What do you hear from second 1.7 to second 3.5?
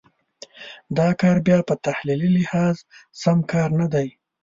تحلیلي لحاظ سم